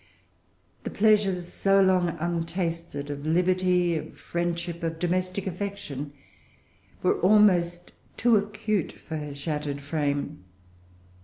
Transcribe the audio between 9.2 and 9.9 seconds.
shattered